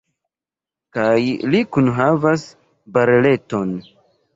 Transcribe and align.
Kaj 0.99 1.21
li 1.51 1.63
kunhavas 1.77 2.49
bareleton. 2.99 3.83